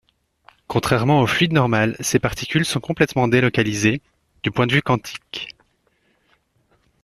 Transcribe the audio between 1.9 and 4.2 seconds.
ses particules sont complètement délocalisées,